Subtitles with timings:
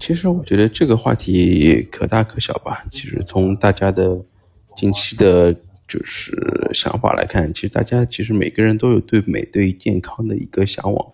[0.00, 2.84] 其实我觉得这个话题可大可小吧。
[2.90, 4.20] 其实从大家的
[4.76, 5.54] 近期的，
[5.86, 6.36] 就是
[6.74, 11.12] 想法来看，其实大家其实每个人都有对美、对健康的一个向往。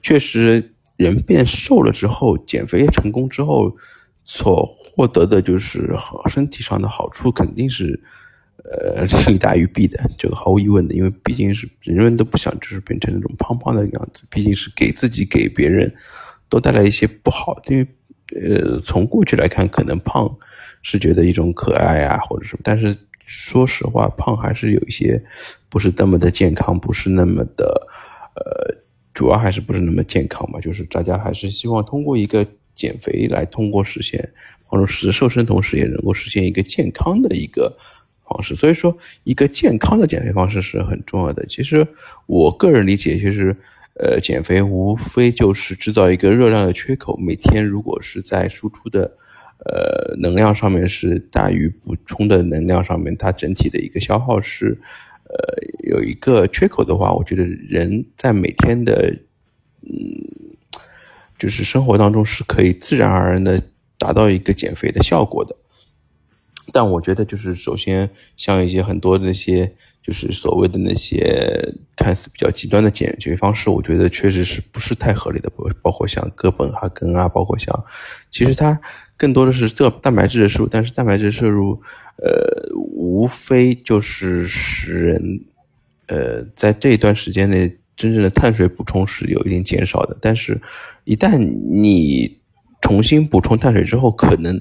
[0.00, 3.76] 确实，人变瘦了之后，减肥成功之后，
[4.22, 8.00] 所获得的就是好身体上的好处，肯定是
[8.64, 10.94] 呃 利大于弊的，这个毫无疑问的。
[10.94, 15.92] 因为毕竟是人人都不想就是变成那种胖胖的样子，毕竟是给自己给别人
[16.48, 17.60] 都带来一些不好。
[17.68, 17.86] 因为
[18.36, 20.36] 呃，从过去来看，可能胖
[20.82, 25.24] 是觉得一种可爱啊，或者什么，但是说实话，胖还是有一些
[25.70, 27.88] 不是那么的健康，不是那么的
[28.36, 28.76] 呃，
[29.14, 30.60] 主要还是不是那么健康嘛。
[30.60, 34.28] 就是大家还是希望通过一个减肥来通过实现
[34.64, 37.74] 或者是瘦身，同时也能够实现一个健康的一个
[38.26, 38.54] 方式。
[38.54, 41.46] 所以说，一个健康的减肥方式是很重要的。
[41.46, 41.88] 其实
[42.26, 43.56] 我个人理解，其实。
[43.98, 47.16] 呃，减肥无非就是制造一个热量的缺口。
[47.16, 49.16] 每天如果是在输出的，
[49.64, 54.78] 呃，能量上面是大于补充的能量上面，它整体的一个消耗是，
[55.24, 59.12] 呃，有一个缺口的话，我觉得人在每天的，
[59.82, 59.90] 嗯，
[61.36, 63.60] 就是生活当中是可以自然而然的
[63.98, 65.56] 达到一个减肥的效果的。
[66.72, 69.74] 但我觉得，就是首先像一些很多那些。
[70.00, 75.50] 就是所谓的那些看似比较极端的减肥方式，我觉得确实是不是太合理的。
[75.50, 77.84] 包包括像哥本哈根啊，包括像，
[78.30, 78.80] 其实它
[79.18, 81.78] 更多的是这蛋白质的摄入，但是蛋白质摄入，
[82.16, 85.44] 呃，无非就是使人，
[86.06, 90.16] 呃，在这一段时间内真正的碳水补充是有一定减少的。
[90.22, 90.58] 但是，
[91.04, 92.38] 一旦你
[92.80, 94.58] 重新补充碳水之后，可能，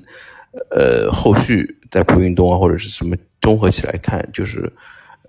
[0.71, 4.71] 呃，后续在不运动啊或者是什么综合起来看，就是。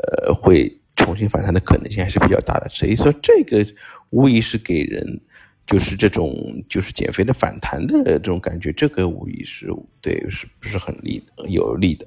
[0.01, 3.67] 呃，会重新反弹的可能性还是比较大的，所以说这个
[4.11, 5.21] 无疑是给人
[5.67, 6.33] 就是这种
[6.69, 9.67] 就是减肥的反弹的这种感觉，这个无疑是
[10.01, 12.07] 对是不是很利有利的？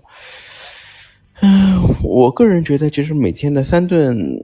[1.41, 4.41] 嗯，我个人觉得其实每天的三顿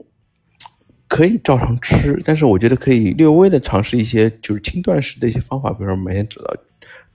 [1.07, 6.53] 可以照常吃，但是我觉得可以略微的尝试一些就是轻断食的一些方法，比如说每天只到。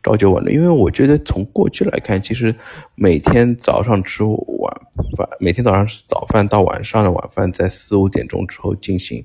[0.03, 2.55] 朝九晚六，因为我觉得从过去来看，其实
[2.97, 4.81] 每天早上吃晚
[5.17, 9.25] 饭，每天早上早饭到晚上的晚饭在四五点钟之后进行，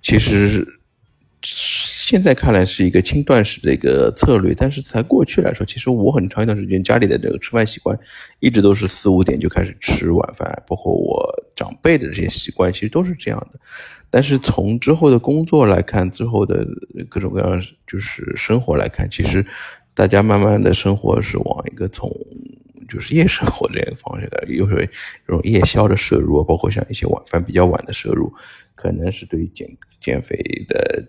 [0.00, 0.64] 其实
[1.42, 7.98] 现在看来是一个轻断食的一个策略，但是在过去来说，其实我很长一段时间家里的这个吃饭习惯
[8.38, 13.58] 一直都是四五点就开始吃晚饭，包括我长辈的这些习惯，其实都是这样的。
[14.08, 16.64] 但是从之后的工作来看，之后的
[17.08, 19.44] 各种各样就是生活来看，其实。
[19.94, 22.10] 大家慢慢的生活是往一个从
[22.88, 24.88] 就是夜生活这个方向的，又是
[25.26, 28.32] 这种夜宵的摄入，包括像一些晚饭比较晚的摄入，
[28.74, 29.68] 可能是对于减
[30.00, 30.36] 减肥
[30.66, 31.04] 的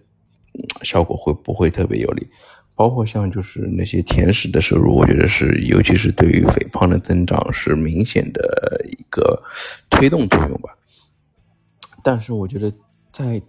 [0.81, 2.27] 效果会不会特别有利？
[2.75, 9.41] 包括像就是那些甜食的摄入，我觉得是尤其是对于肥胖的增长是明显的一个
[9.89, 10.77] 推动作用吧。
[12.03, 12.71] 但是我觉得
[13.11, 13.41] 在。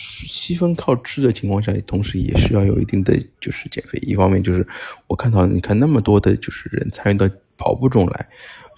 [0.00, 3.98] 七分靠吃的情况下，同时也需要有一定的就是减肥。
[4.02, 4.64] 一方面就是
[5.08, 8.28] 我看到你看那么多的就是人参与到跑步中来，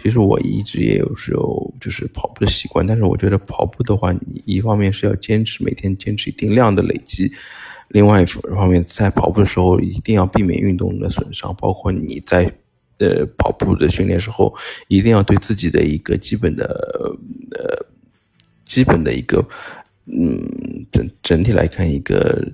[0.03, 7.31] 其实我一直也有时候就是跑步的习惯，但是我觉得跑步的话，你一方面是要坚持每天坚持一定量的累积，
[7.89, 12.51] 另外一方面在跑步的时候一定要避免运动的损伤，包括你在
[12.97, 14.55] 呃跑步的训练时候，
[14.89, 16.65] 一定要对自己的一个基本的
[17.53, 17.87] 呃
[18.65, 19.47] 基本的一个。
[20.12, 22.44] 嗯，整整体来看，一个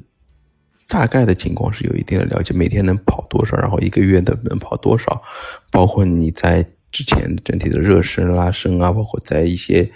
[0.86, 2.52] 大概的情况是有一定的了解。
[2.52, 5.22] 每天能跑多少，然后一个月的能跑多少，
[5.70, 6.62] 包括你在
[6.92, 9.90] 之前整体的热身、拉伸啊，包括在一些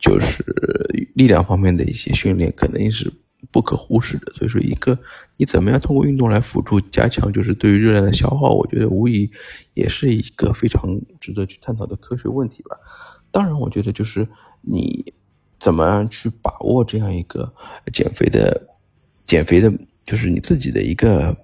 [0.00, 0.44] 就是
[1.14, 3.12] 力量方面的一些训练，肯定是
[3.52, 4.32] 不可忽视的。
[4.32, 4.98] 所以说，一个
[5.36, 9.30] 你怎么样通过运动来辅助加强，就是对于热量的消耗，我觉得无疑
[9.74, 12.76] 也是一个非常值得去探讨的科学问题吧。
[13.30, 14.26] 当然，我觉得就是
[14.62, 15.04] 你。
[15.58, 17.52] 怎么样去把握这样一个
[17.92, 18.68] 减肥的、
[19.24, 19.72] 减肥的，
[20.04, 21.36] 就是你自己的一个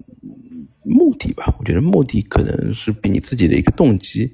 [0.83, 1.55] 目的吧？
[1.59, 4.33] 我觉得目的可能是比你自己的一个动机，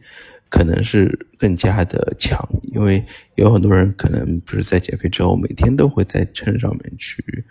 [0.48, 2.38] 可能是更加的强，
[2.74, 3.04] 因为
[3.36, 7.44] 有很多人可能不是在减肥之后，每天都会在秤上面去，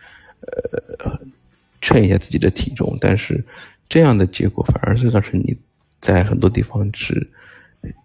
[0.99, 1.19] 呃，
[1.81, 3.43] 称一下自己的体重，但是
[3.87, 5.57] 这样的结果反而是造成你
[6.01, 7.29] 在很多地方是。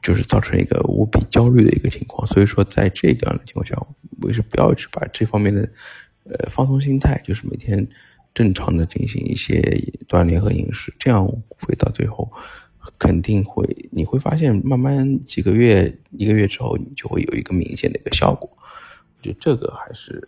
[0.00, 3.74] 就是造成一个无比焦虑的一个情况，所以说在这样的情况下，
[4.22, 5.68] 我是不要去把这方面的
[6.24, 7.86] 呃放松心态，就是每天
[8.34, 9.60] 正常的进行一些
[10.08, 12.30] 锻炼和饮食，这样会到最后
[12.98, 18.48] 肯定会你会发现，慢慢几个月一个月之后，你就会有一个明显的一个效果。
[18.58, 20.26] 我觉得这个还是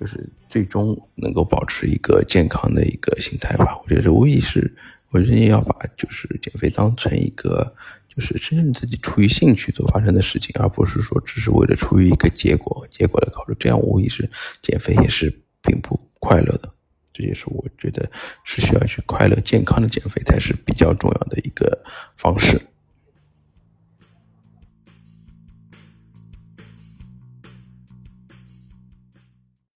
[0.00, 3.78] 就是最终能够保持一个健康的一个心态吧。
[3.82, 4.74] 我觉得这无疑是
[5.10, 7.74] 我觉得要把就是减肥当成一个
[8.18, 14.28] 就是真正自己出于兴趣所发生的事情，而不是说只是为了出于一个结果结果的考虑，这样无疑是
[14.60, 15.32] 减肥也是
[15.62, 16.68] 并不快乐的。
[17.12, 18.10] 这也是我觉得
[18.42, 21.80] 是需要去快乐健康的减肥才是比较重要的一个
[22.16, 22.60] 方式。